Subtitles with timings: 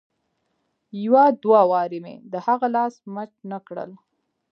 [1.03, 3.77] يو دوه وارې مې د هغه لاس مچ نه کړ.